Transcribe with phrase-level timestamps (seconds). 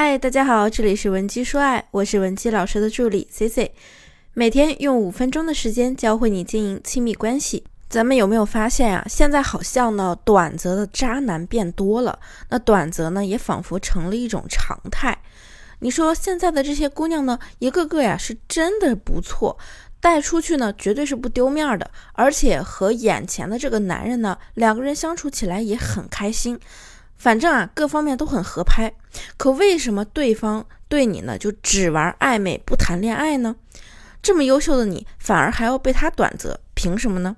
[0.00, 3.72] 嗨，大家好，这里是文姬说爱，我是文姬老师的助理 C C，
[4.32, 7.64] 每天用五分钟的时间教会你经营亲密关系。
[7.88, 9.04] 咱们有没有发现呀？
[9.08, 12.16] 现在好像呢，短则的渣男变多了，
[12.48, 15.18] 那短则呢，也仿佛成了一种常态。
[15.80, 19.58] 你说现在的这些姑娘呢，一个个呀，是真的不错，
[19.98, 26.56] 带出去呢，绝对是不丢面的，而且和眼前的这个男人呢，两个人相处起来也很开心。
[27.18, 28.92] 反正啊，各方面都很合拍，
[29.36, 33.56] 可为什么对方对你呢就只玩暧昧不谈恋爱呢？
[34.22, 37.36] 这么优秀的你，反而还要被他短择，凭什么呢？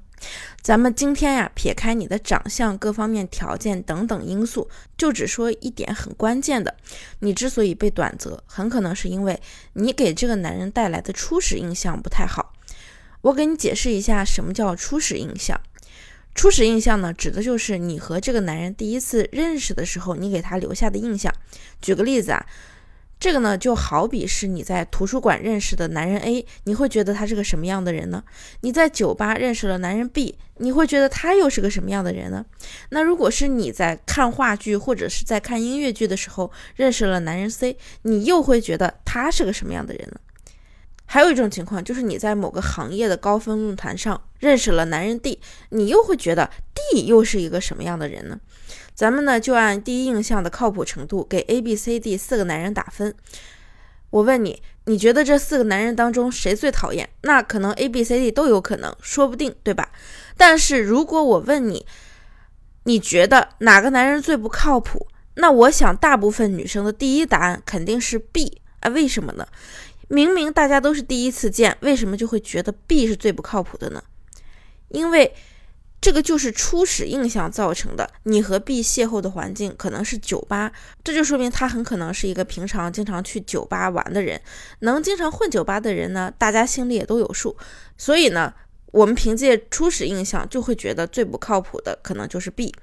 [0.60, 6.76] 咱们今天呀，撇开你的长相、各方面条件等等因素，就只说一点很关键的，
[7.20, 9.40] 你之所以被短择，很可能是因为
[9.72, 12.52] 你给这个男人带来的初始印象不太好。
[13.22, 15.58] 我给你解释一下，什么叫初始印象。
[16.40, 21.30] 初始印象呢，指的就是你和这个男人第一次认识的时候，你给他留下的印象。
[21.82, 22.46] 举个例子啊，
[23.18, 28.24] 这个呢就好比是你在图书馆认识的男人 A，你会觉得他是个什么样的人呢？
[28.62, 32.46] 你在酒吧认识了男人 B，你会觉得他又是个什么样的人呢？
[32.88, 40.18] 那如果是你在看话剧或者是在看音乐剧的时候认识了男人 C，你又会觉得他是个什么样的人呢？
[41.12, 48.38] 还有一种情况，就是你在某个行业的高分论坛上认识了男人 D，你又会觉得 D 又是一个什么样的人呢？
[48.94, 53.12] 咱们呢就按第一印象的靠谱程度给 A、B、C、D 四个男人打分。
[54.10, 57.10] 我问你，你觉得这四个男人当中谁最讨厌？
[57.22, 59.90] 那可能 A、B、C、D 都有可能，说不定，对吧？
[60.36, 61.84] 但是如果我问你，
[62.84, 65.08] 你觉得哪个男人最不靠谱？
[65.34, 69.48] 那我想大部分女生的第一答案肯定是 B 啊，为什么呢？
[70.12, 74.02] 明明大家都是第一次见，为什么就会觉得 B 是最不靠谱的呢？
[74.88, 75.32] 因为
[76.00, 78.10] 这个就是初始印象造成的。
[78.24, 80.72] 你和 B 邂逅的环境可能是酒吧，
[81.04, 84.40] 这就说明他很可能是一个平常经常去酒吧玩的人。
[84.80, 87.56] 能经常混酒吧的人呢，大家心里也都有数。
[87.96, 88.52] 所以呢。
[88.90, 92.74] 我们凭借初始印象就会觉得最不靠谱的可能就是 B。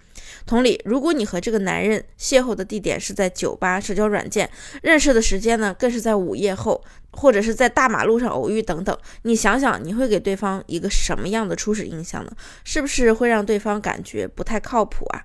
[0.46, 4.50] 同理，如果你和这个男人邂逅的地点是在酒吧、社交软件，
[4.82, 12.32] 认识的时间呢更是在午夜后，或者是在大马路上偶遇等等，你想想，你会给对方一个什么样的初始印象呢？
[12.64, 15.24] 是不是会让对方感觉不太靠谱啊？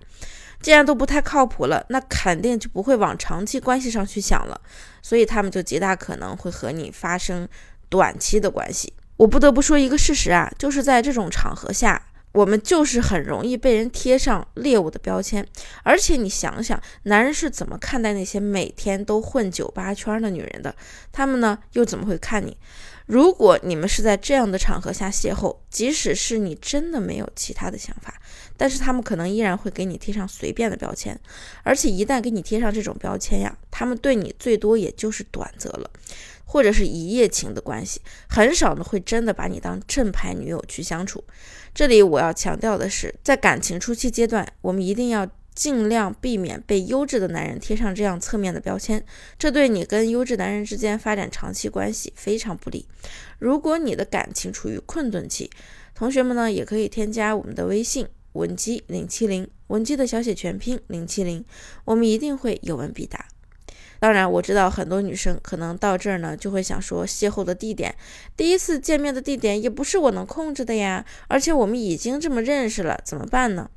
[0.60, 4.60] 既然都不太靠谱了，那肯定就不会往长期关系上去想了，
[5.02, 7.48] 所以他们就极大可能会和你发生
[7.88, 8.92] 短期的关系。
[9.16, 15.46] 我不得不说一个事实啊，就是在这种场合下，我们就是很容易被人贴上猎物的标签。
[15.82, 20.74] 而且你想想，男人是怎么看待那些每天都混酒吧圈的女人的？
[21.12, 22.56] 他们呢，又怎么会看你？
[23.06, 28.14] 如果你们是在这样的场合下邂逅，即使是你真的没有其他的想法，
[28.56, 31.18] 但是他们可能依然会给你贴上随便的标签。
[31.62, 35.90] 而且一旦给你贴上这种标签呀，他们对你最多也就是短则了。
[36.44, 41.22] 或者是一夜情的关系，很少呢会真的把你当正牌女友去相处。
[41.74, 49.04] 这里我要强调的是，在感情初期阶段，我们一定要尽量避免被优质的男人贴上这样侧面的标签，
[49.38, 52.86] 这对你跟优质男人之间发展长期关系非常不利。
[53.38, 55.50] 如果你的感情处于困顿期，
[55.94, 61.44] 同学们呢也可以添加我们的微信文姬零七零，文姬的小写全拼零七零，
[61.84, 63.26] 我们一定会有问必答。
[64.02, 67.94] 当然，我知道很多女生可能到这儿呢，就会想说，邂逅的地点，
[68.36, 71.04] 第一次见面的地点也不是我能控制的呀。
[71.28, 73.70] 而且我们已经这么认识了，怎么办呢？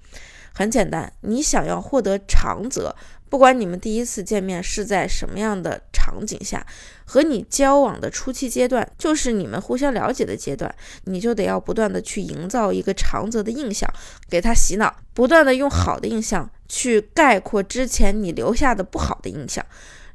[0.52, 2.96] 很简单，你想要获得长则，
[3.30, 6.66] 不管你们第一次见面是在什么样的场景下，
[7.06, 13.88] 和你交往的初期阶段，就是你们互相了解的阶段，你就得要不断的去营造一个长则的印象，
[14.28, 19.64] 给他洗脑，不断的用好的印象去概括之前你留下的不好的印象。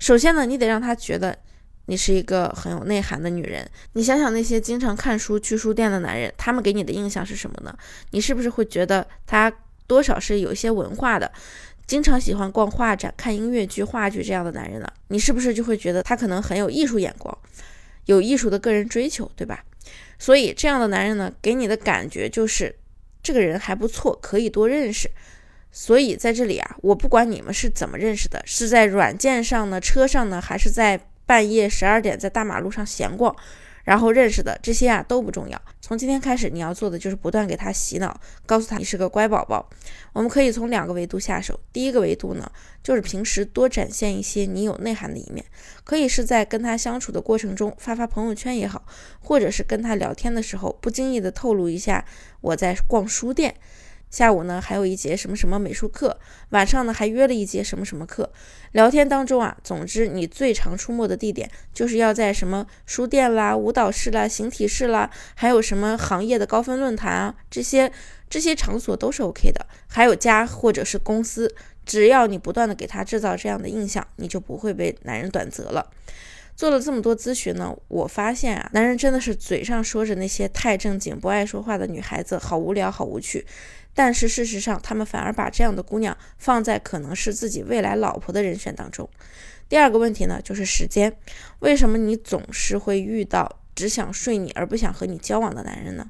[0.00, 1.38] 首先呢，你得让他觉得
[1.84, 3.64] 你是一个很有内涵的女人。
[3.92, 7.72] 你想想那些经常看书去书店的男人，他们给你的印象是什么呢？
[8.10, 9.52] 你是不是会觉得他
[9.86, 11.30] 多少是有一些文化的？
[11.86, 14.86] 经常喜欢逛画展、看音乐剧、话剧这样的男人呢？
[15.08, 17.36] 你是不是就会觉得他可能很有艺术眼光，
[18.06, 19.64] 有艺术的个人追求，对吧？
[20.18, 22.74] 所以这样的男人呢，给你的感觉就是
[23.22, 25.10] 这个人还不错，可以多认识。
[25.72, 33.34] 所以在这里啊，我不管你们是怎么认识的，是在软件上呢、车上呢，还是在半夜十二点在大马路上闲逛，
[33.84, 35.62] 然后认识的这些啊都不重要。
[35.80, 39.68] 从今天开始，你要做的就是不断给他洗脑，告诉他你是个乖宝宝。
[40.12, 41.58] 我们可以从两个维度下手。
[41.72, 42.50] 第一个维度呢，
[42.82, 45.44] 就是平时多展现一些你有内涵的一面，
[45.84, 48.84] 可以是在跟他相处的过程中发发朋友圈也好，
[49.20, 52.04] 或者是跟他聊天的时候不经意的透露一下
[52.40, 53.54] 我在逛书店。
[54.10, 56.18] 下午呢还有一节什么什么美术课，
[56.50, 58.30] 晚上呢还约了一节什么什么课。
[58.72, 67.90] 聊天当中啊，总之你最常出没的地点就是要在什么书店啦、舞蹈室啦、形体室啦，还有什么行业的高分论坛啊，这些
[68.28, 69.64] 这些场所都是 OK 的。
[69.88, 71.52] 还有家或者是公司，
[71.84, 75.90] 只要你不断的给他制造这样的印象，你就不会被男人短择了。
[76.56, 83.46] 做了这么多咨询呢，我发现啊，男人真的是嘴上说着那些太正经、不爱说话的女孩子好无聊、好无趣，
[84.02, 89.06] 但是事实上，他们反而把这样的姑娘放在可能是自己未来老婆的人选当中。
[89.68, 91.14] 第二个问题呢，就是时间，
[91.58, 96.08] 为什么你总是会遇到只想睡你而不想和你交往的男人呢？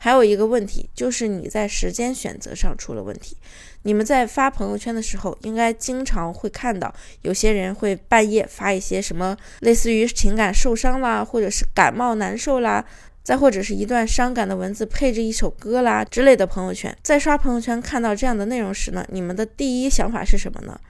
[0.00, 3.36] 还有一个问题，就是你在时间选择上出了问题。
[3.82, 6.92] 你们在发朋友圈的时候，应该经常会看到
[7.22, 12.84] 有些人会半夜发一些什么类似于情感受伤啦，或者是感冒难受啦，
[13.28, 16.96] 再或者是一段伤感的文字配着一首歌啦之类的朋友圈。
[17.02, 20.80] 在刷朋友圈看到这样的内容时呢，你们的第一想法是什么呢？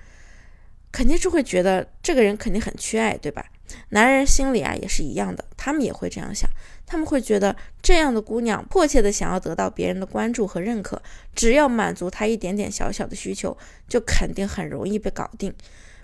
[0.93, 3.44] 肯定是会觉得这个人肯定很缺爱，对吧？
[3.88, 6.49] 男人心里啊也是一样的，他们也会这样想，
[6.87, 11.02] 他们会觉得这样的姑娘迫切的想要得到别人的关注和认可，
[11.35, 13.58] 只要满足她一点点小小的需求，
[13.88, 15.52] 就肯定很容易被搞定，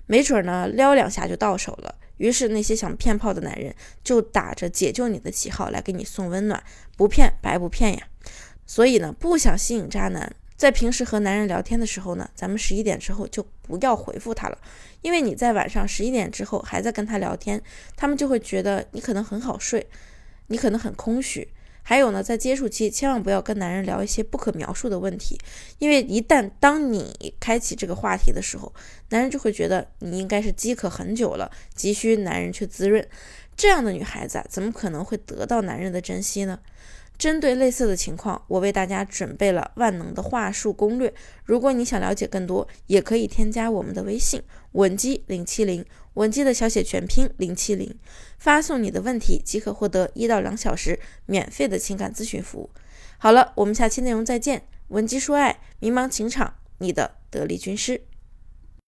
[0.05, 1.95] 没准呢撩两下就到手了。
[2.17, 6.63] 于是那些想骗炮的男人就打着解救你的旗号来给你送温暖，
[6.95, 8.07] 不骗白不骗呀。
[8.65, 10.35] 所以呢，不想吸引渣男。
[10.57, 14.57] 在平时和男人聊天的时候呢，咱们十一点之后就不要回复他了，
[15.01, 17.61] 因为你在晚上十一点之后还在跟他聊天，
[17.97, 19.85] 他们就会觉得你可能很好睡，
[20.47, 21.45] 你可能很空虚。
[21.87, 25.39] 还有呢，在接触期千万不要跟男人聊一些不可描述的问题，
[25.77, 28.73] 因为一旦当你开启这个话题的时候，
[29.09, 33.07] 男人就会觉得你应该是饥渴很久了，急需男人去滋润。
[33.55, 36.59] 这样的女孩子啊怎么可能会得到男人的珍惜呢？
[37.17, 41.13] 针对类似的情况，我为大家准备了万能的话术攻略。
[41.43, 44.41] 如果你想了解更多，也可以添加我们的微信
[44.73, 45.85] 文姬零七零，
[46.15, 47.97] 文姬的小写全拼零七零，
[48.37, 52.69] 发送你的问题即可获得一到两小时免费的情感咨询服务。
[53.17, 54.63] 好了，我们下期内容再见。
[54.89, 58.01] 文姬说爱，迷茫情场，你的得力军师。